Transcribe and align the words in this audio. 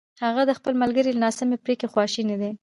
هغه 0.23 0.41
د 0.45 0.51
خپل 0.59 0.73
ملګري 0.81 1.11
له 1.13 1.21
ناسمې 1.25 1.57
پرېکړې 1.65 1.91
خواشینی 1.93 2.35
دی! 2.41 2.51